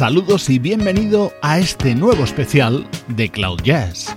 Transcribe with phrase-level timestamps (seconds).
[0.00, 4.09] Saludos y bienvenido a este nuevo especial de Cloud Jazz.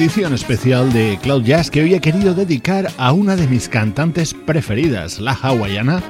[0.00, 4.32] Edición especial de Cloud Jazz que hoy he querido dedicar a una de mis cantantes
[4.32, 6.02] preferidas, la hawaiana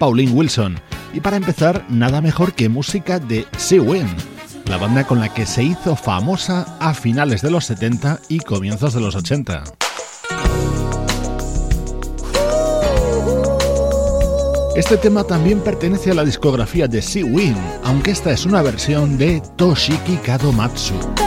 [0.00, 0.80] Pauline Wilson.
[1.14, 4.10] Y para empezar, nada mejor que música de Sea Wind,
[4.68, 8.94] la banda con la que se hizo famosa a finales de los 70 y comienzos
[8.94, 9.62] de los 80.
[14.74, 19.16] Este tema también pertenece a la discografía de Sea Wind, aunque esta es una versión
[19.18, 21.25] de Toshiki Kadomatsu.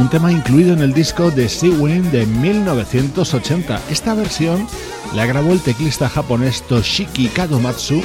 [0.00, 3.80] Un tema incluido en el disco de Sea Wind de 1980.
[3.90, 4.66] Esta versión
[5.14, 8.02] la grabó el teclista japonés Toshiki Kadomatsu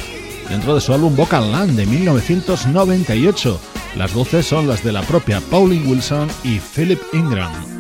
[0.50, 3.60] dentro de su álbum Vocal Land de 1998.
[3.96, 7.75] Las voces son las de la propia Pauline Wilson y Philip Ingram.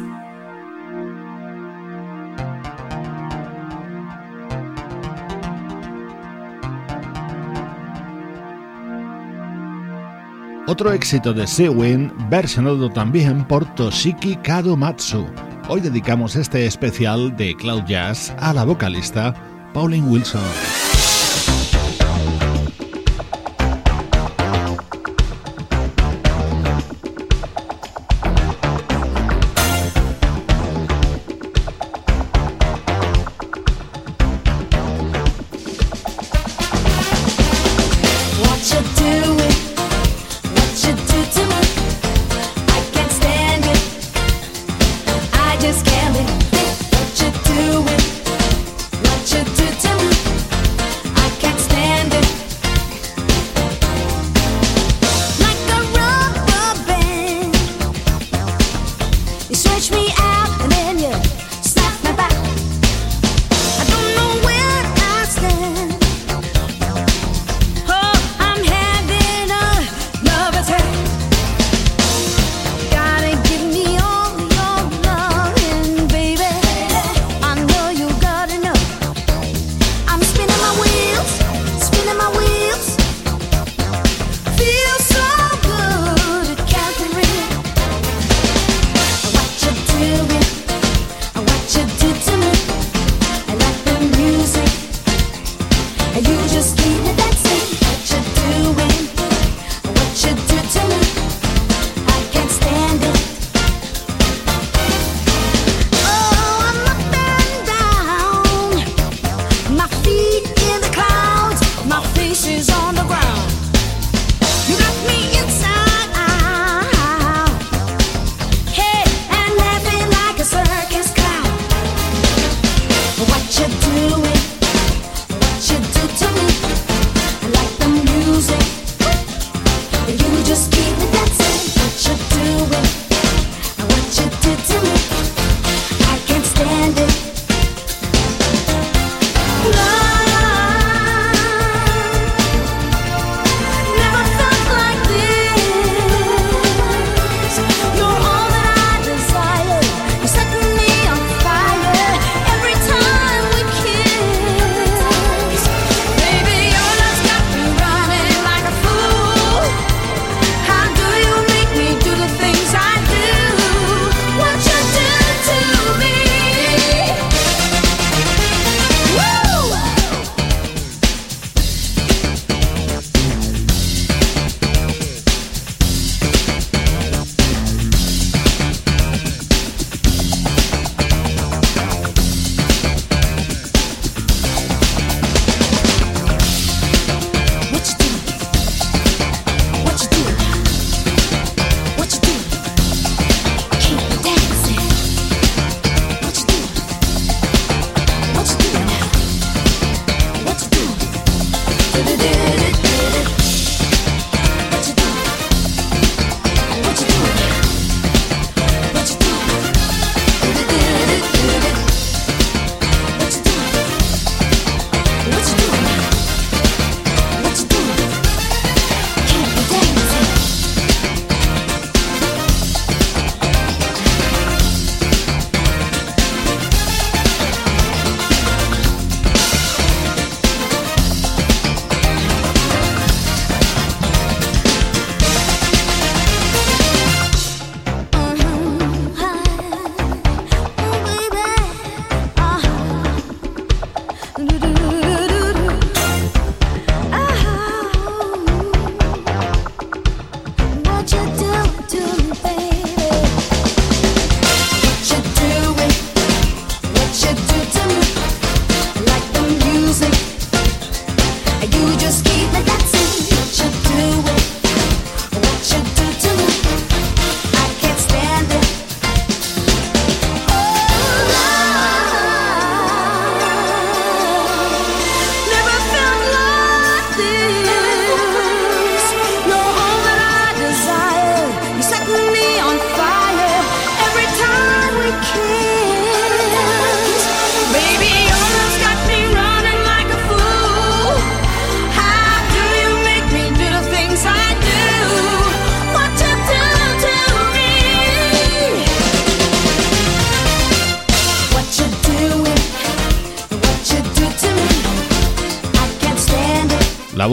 [10.67, 15.27] Otro éxito de Sewin, versionado también por Toshiki Kadomatsu.
[15.69, 19.35] Hoy dedicamos este especial de Cloud Jazz a la vocalista
[19.73, 20.41] Pauline Wilson.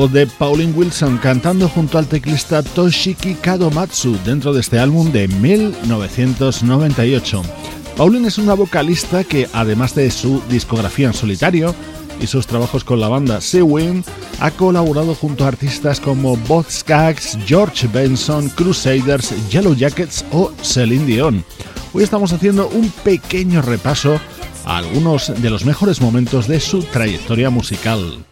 [0.08, 7.42] De Pauline Wilson cantando junto al teclista Toshiki Kadomatsu dentro de este álbum de 1998.
[7.96, 11.74] Pauline es una vocalista que, además de su discografía en solitario
[12.20, 14.04] y sus trabajos con la banda Sea Wind,
[14.40, 16.36] ha colaborado junto a artistas como
[16.68, 21.44] Skaggs, George Benson, Crusaders, Yellow Jackets o Celine Dion.
[21.92, 24.18] Hoy estamos haciendo un pequeño repaso
[24.64, 28.24] a algunos de los mejores momentos de su trayectoria musical.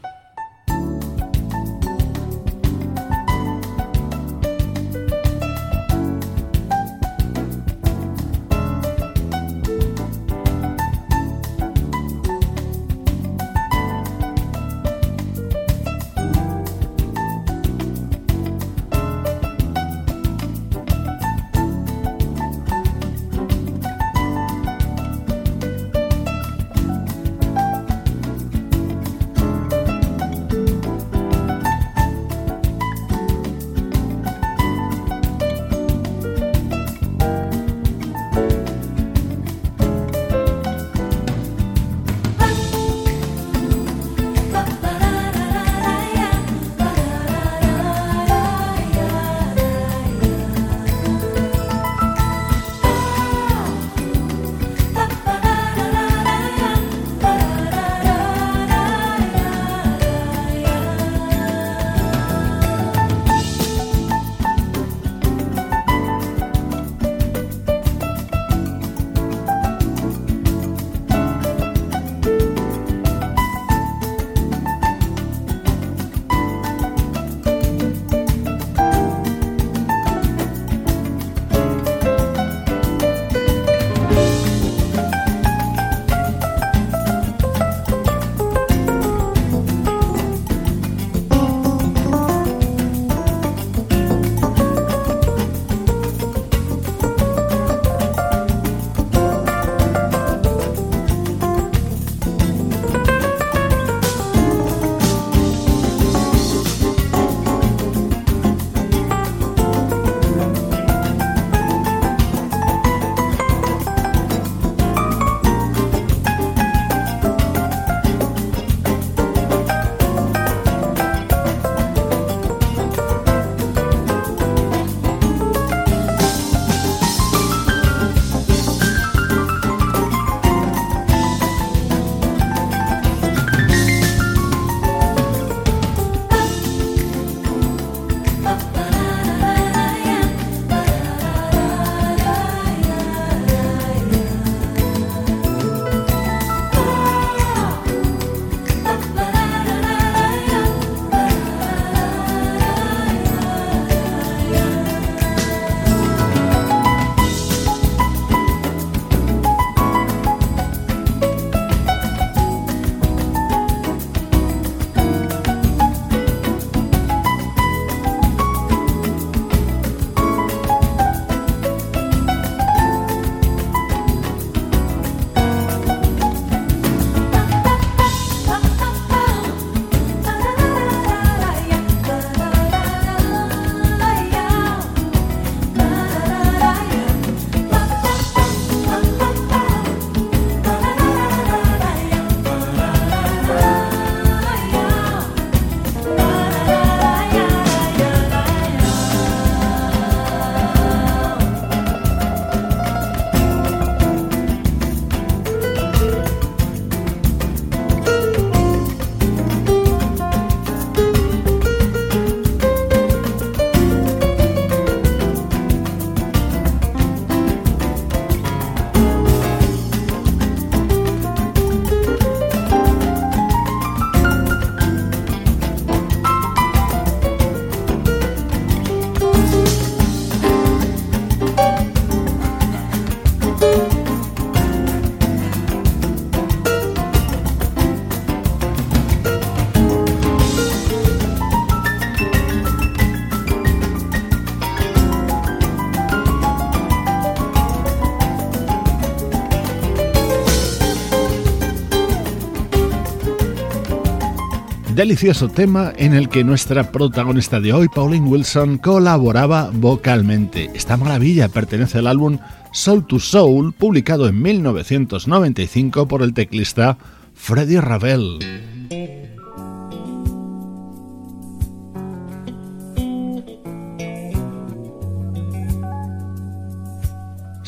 [255.00, 260.68] Delicioso tema en el que nuestra protagonista de hoy, Pauline Wilson, colaboraba vocalmente.
[260.74, 262.36] Esta maravilla pertenece al álbum
[262.70, 266.98] Soul to Soul, publicado en 1995 por el teclista
[267.32, 268.40] Freddie Ravel.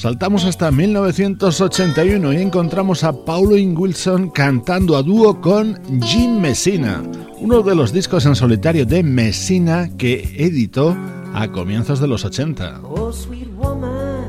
[0.02, 7.04] Saltamos hasta 1981 y encontramos a Pauline Wilson cantando a dúo con Jim Messina,
[7.38, 10.96] uno de los discos en solitario de Messina que editó
[11.32, 12.80] a comienzos de los 80.
[12.82, 14.28] Oh, sweet woman.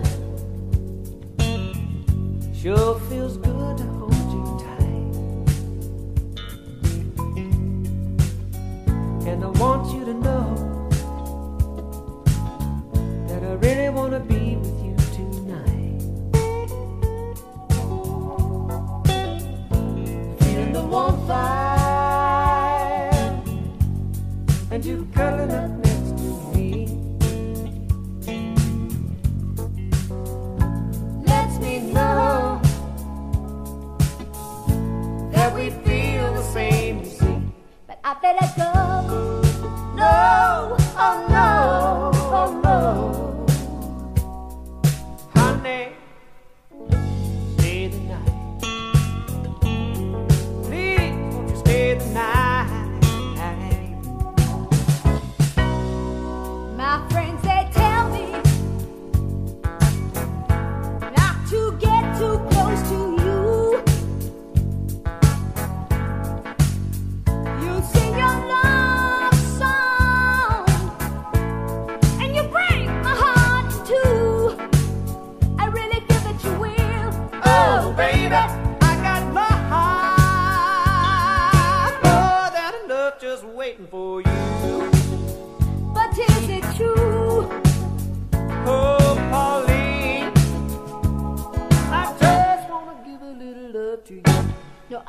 [2.53, 3.83] Sure feels good to
[4.29, 4.77] you tight.
[9.27, 9.92] And I want you
[24.73, 26.88] and you curling up next to me.
[31.27, 32.59] Lets me know
[35.31, 37.41] that we feel the same, you see.
[37.86, 39.41] But I better go.
[39.95, 41.62] No, oh no.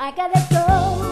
[0.05, 1.04] I gotta go.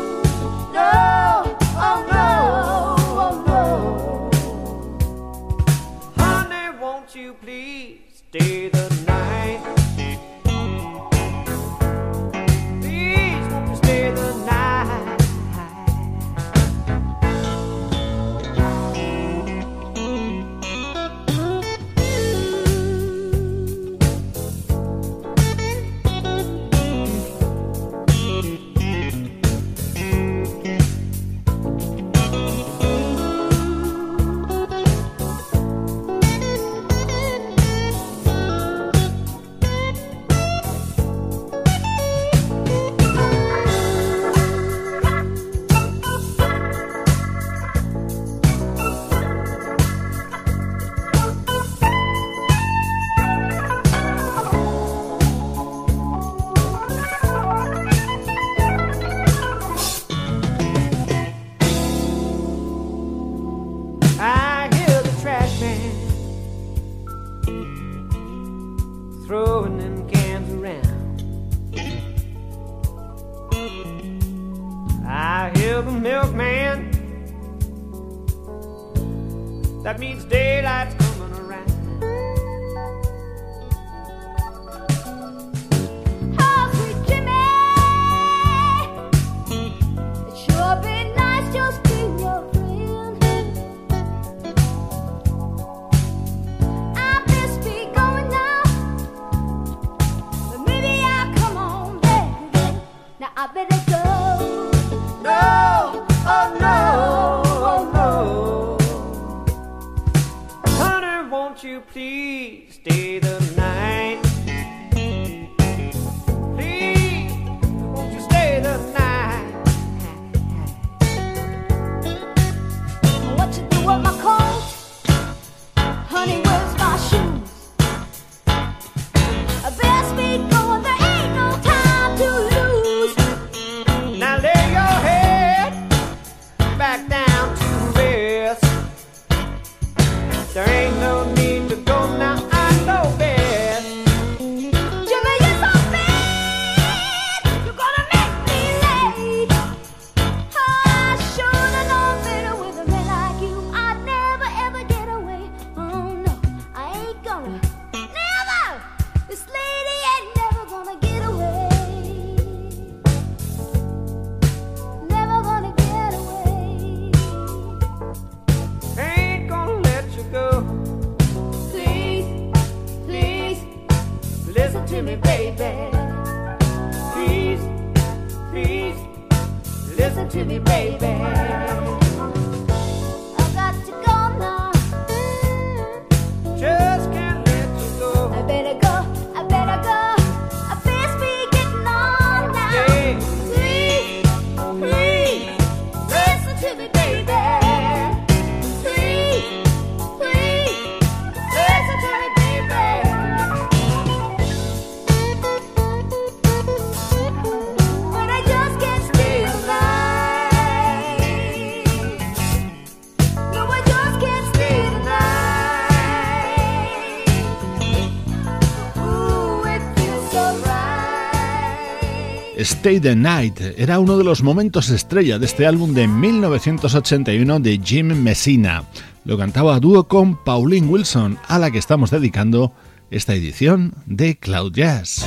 [222.83, 227.79] Stay the Night era uno de los momentos estrella de este álbum de 1981 de
[227.79, 228.83] Jim Messina.
[229.25, 232.73] Lo cantaba a dúo con Pauline Wilson, a la que estamos dedicando
[233.09, 235.25] esta edición de Cloud Jazz.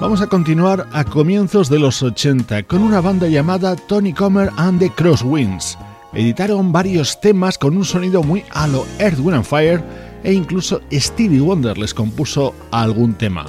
[0.00, 4.78] Vamos a continuar a comienzos de los 80 con una banda llamada Tony Comer and
[4.78, 5.76] the Crosswinds.
[6.12, 9.82] Editaron varios temas con un sonido muy a lo Earth, Wind and Fire
[10.22, 13.46] e incluso Stevie Wonder les compuso algún tema.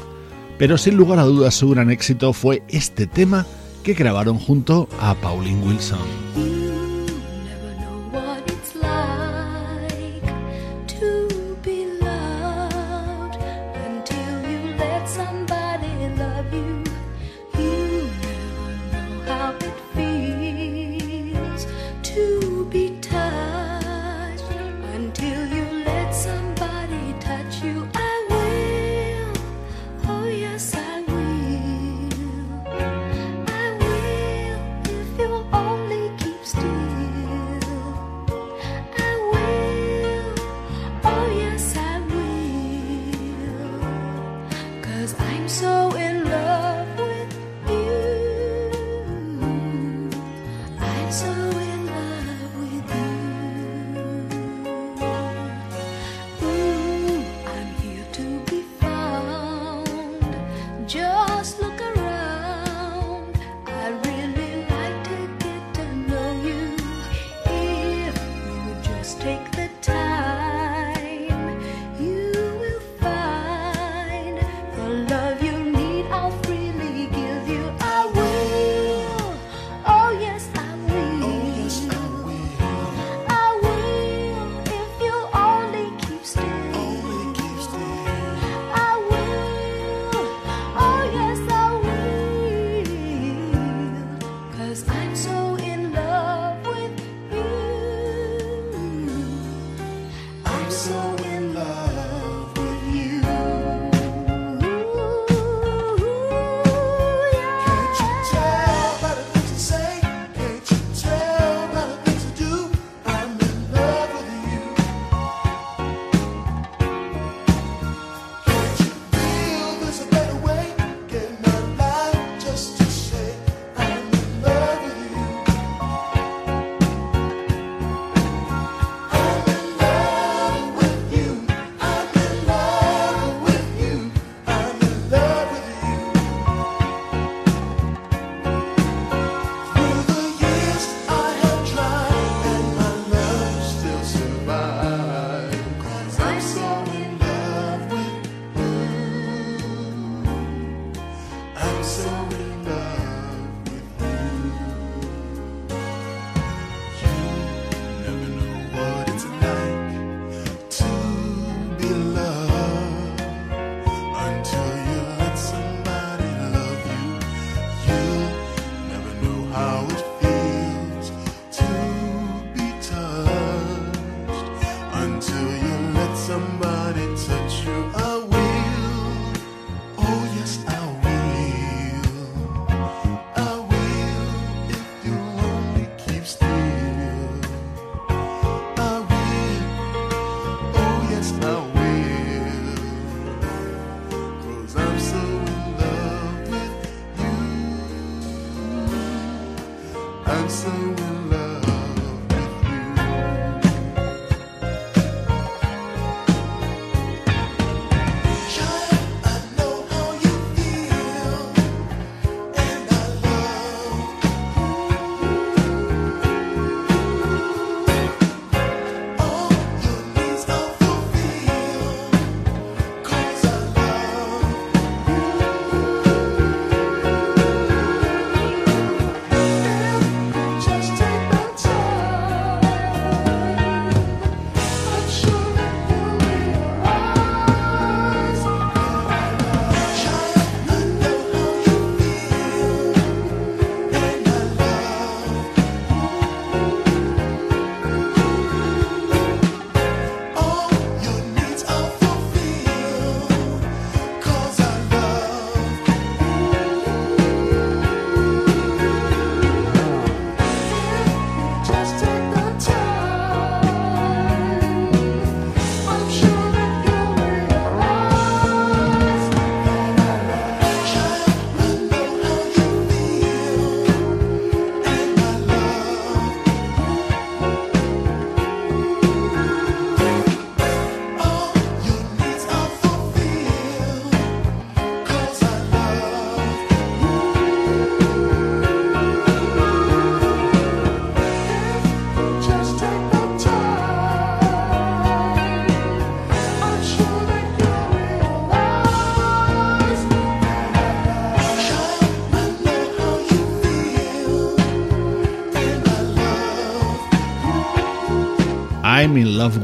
[0.57, 3.45] Pero sin lugar a dudas su gran éxito fue este tema
[3.83, 6.68] que grabaron junto a Pauline Wilson.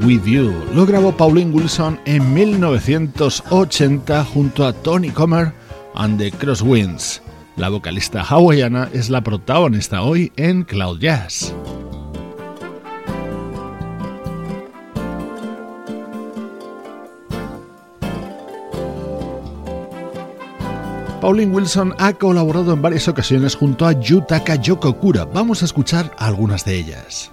[0.04, 0.54] With You.
[0.74, 5.54] Lo grabó Pauline Wilson en 1980 junto a Tony Comer
[5.94, 7.22] and the Crosswinds.
[7.56, 11.54] La vocalista hawaiana es la protagonista hoy en Cloud Jazz.
[21.22, 25.26] Pauline Wilson ha colaborado en varias ocasiones junto a Yutaka Yokokura.
[25.26, 27.32] Vamos a escuchar algunas de ellas.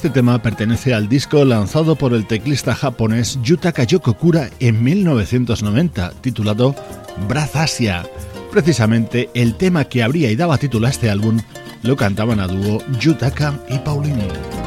[0.00, 6.74] Este tema pertenece al disco lanzado por el teclista japonés Yutaka Yokokura en 1990, titulado
[7.28, 8.06] Brath Asia.
[8.50, 11.38] Precisamente el tema que abría y daba título a este álbum
[11.82, 14.59] lo cantaban a dúo Yutaka y Pauline.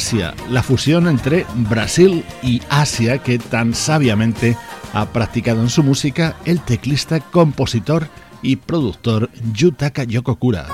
[0.00, 4.56] Asia, la fusión entre Brasil y Asia que tan sabiamente
[4.94, 8.08] ha practicado en su música el teclista, compositor
[8.40, 10.66] y productor Yutaka Yokokura.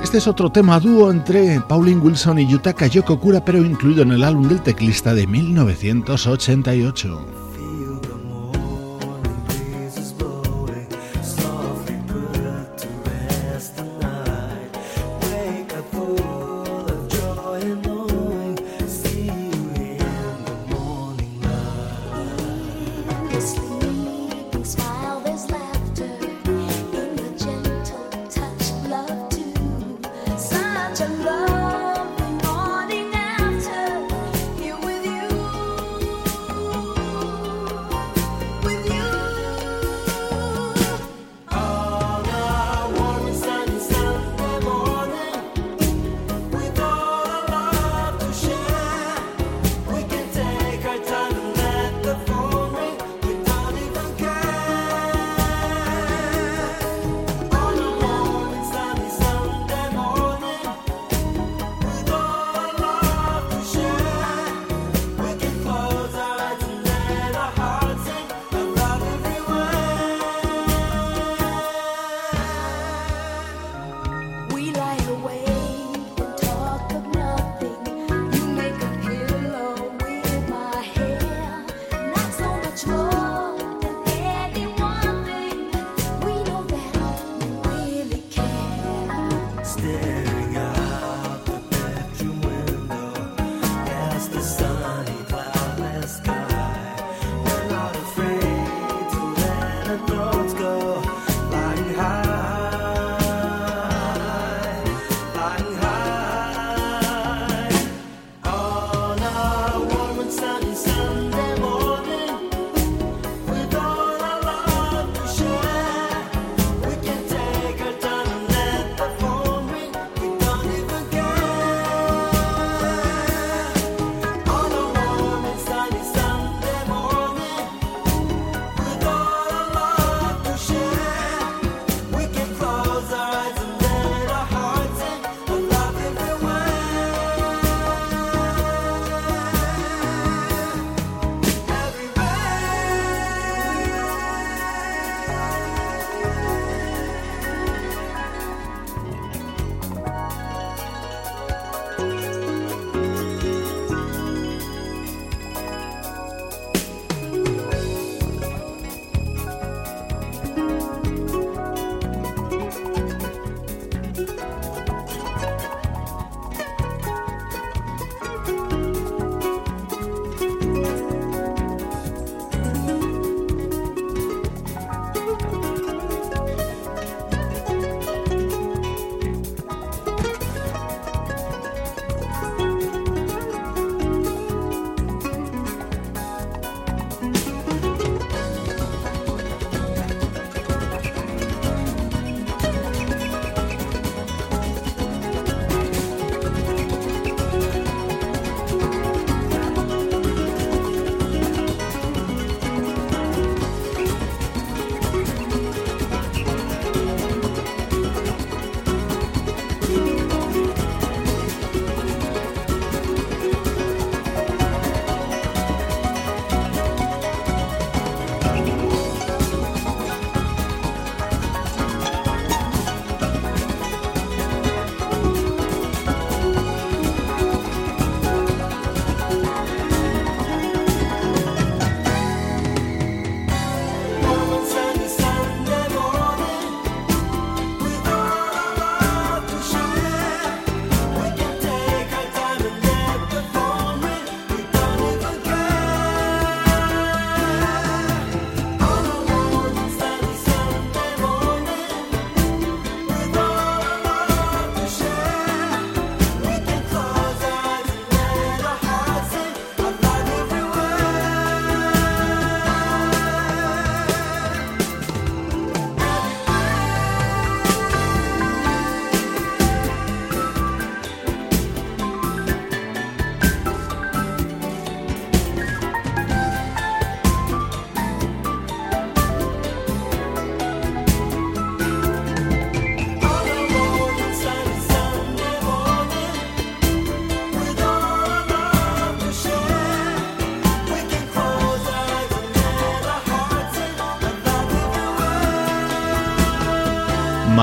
[0.00, 4.22] Este es otro tema dúo entre Pauline Wilson y Yutaka Yokokura, pero incluido en el
[4.22, 7.41] álbum del teclista de 1988.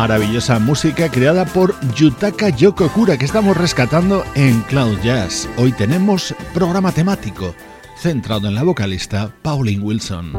[0.09, 5.47] Maravillosa música creada por Yutaka Yokokura que estamos rescatando en Cloud Jazz.
[5.55, 7.53] Hoy tenemos programa temático
[7.95, 10.33] centrado en la vocalista Pauline Wilson.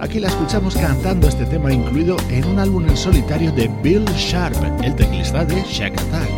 [0.00, 4.56] Aquí la escuchamos cantando este tema incluido en un álbum en solitario de Bill Sharp,
[4.82, 6.30] el teclista de Shack Attack.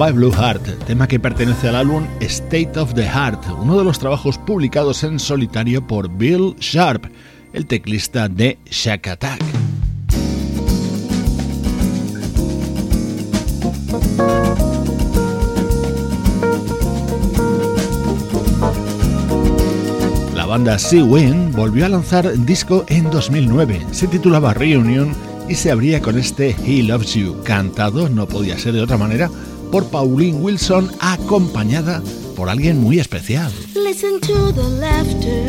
[0.00, 3.98] My Blue Heart, tema que pertenece al álbum State of the Heart, uno de los
[3.98, 7.04] trabajos publicados en solitario por Bill Sharp,
[7.52, 9.42] el teclista de Shack Attack.
[20.34, 23.84] La banda Sea Wind volvió a lanzar disco en 2009.
[23.90, 25.12] Se titulaba Reunion
[25.46, 29.28] y se abría con este He Loves You, cantado, no podía ser de otra manera,
[29.70, 32.02] por Pauline Wilson, acompañada
[32.36, 33.52] por alguien muy especial.
[33.74, 35.46] Listen to the laughter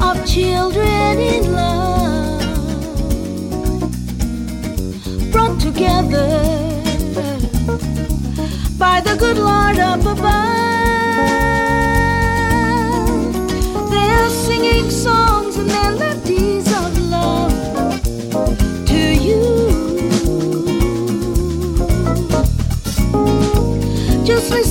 [0.00, 2.42] of children in love,
[5.30, 6.42] brought together
[8.78, 10.42] by the good Lord up above.
[13.90, 16.61] They're singing songs and melodies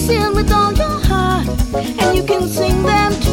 [0.01, 3.30] listen with all your heart, and you can sing them too.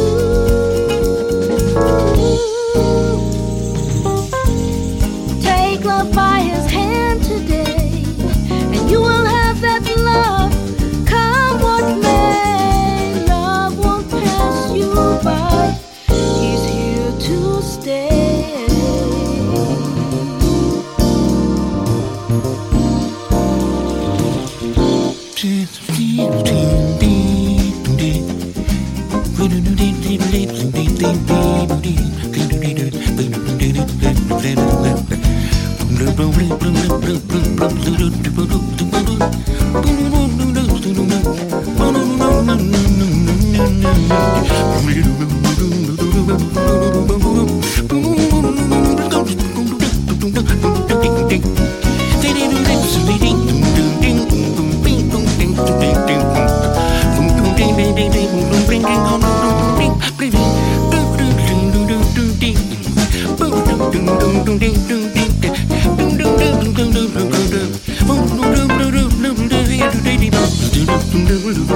[64.59, 65.18] ding ding ding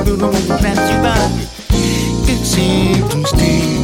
[0.05, 1.30] quando o mundo pra te dar.
[2.26, 3.82] Que simples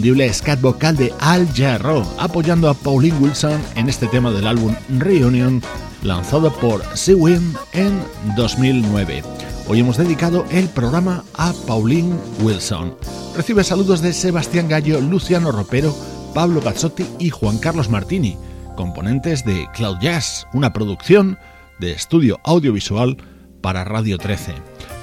[0.00, 4.74] inconfundible scat vocal de Al Jarreau, apoyando a Pauline Wilson en este tema del álbum
[4.98, 5.60] Reunion,
[6.02, 8.02] lanzado por Seawind en
[8.34, 9.22] 2009.
[9.68, 12.96] Hoy hemos dedicado el programa a Pauline Wilson.
[13.36, 15.94] Recibe saludos de Sebastián Gallo, Luciano Ropero,
[16.34, 18.38] Pablo Gazzotti y Juan Carlos Martini,
[18.76, 21.38] componentes de Cloud Jazz, una producción
[21.78, 23.18] de estudio audiovisual
[23.60, 24.54] para Radio 13.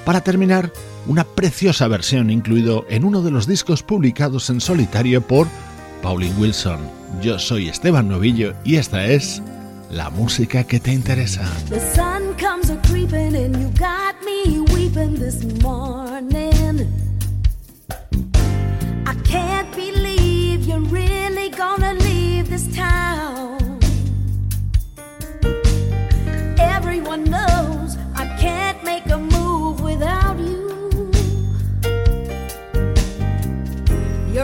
[0.04, 0.72] Para terminar,
[1.08, 5.48] una preciosa versión incluido en uno de los discos publicados en solitario por
[6.02, 6.78] Pauline Wilson.
[7.22, 9.42] Yo soy Esteban Novillo y esta es
[9.90, 11.50] la música que te interesa.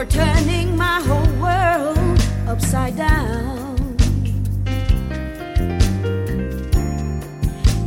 [0.05, 3.97] You're turning my whole world upside down.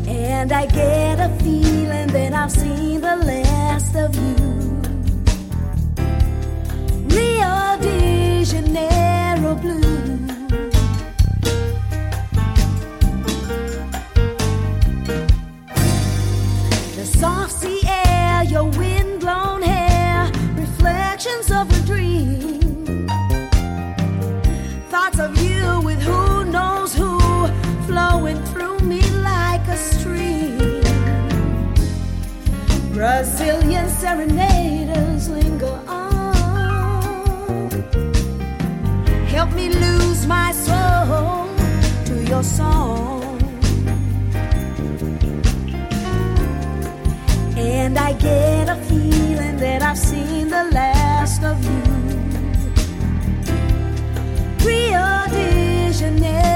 [0.08, 4.36] And I get a feeling that I've seen the last of you.
[7.16, 10.18] Rio de Janeiro blue.
[16.96, 21.77] The soft sea air, your wind-blown hair, reflections of
[32.98, 37.70] Brazilian serenaders linger on.
[39.28, 41.48] Help me lose my soul
[42.06, 43.40] to your song.
[47.56, 51.84] And I get a feeling that I've seen the last of you.
[54.66, 56.47] Rio de Janeiro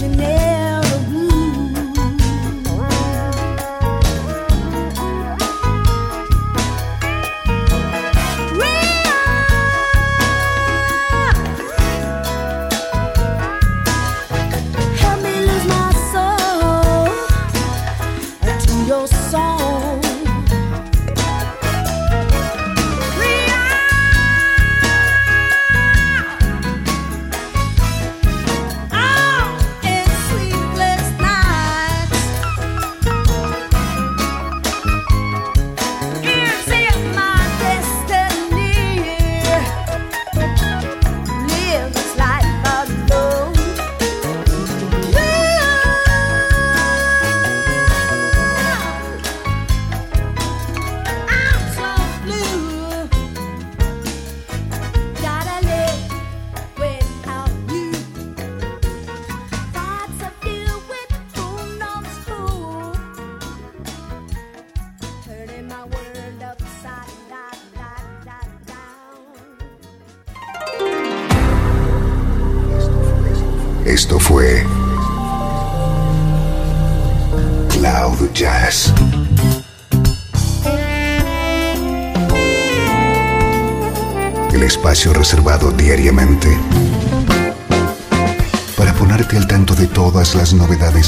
[0.00, 0.49] 是你。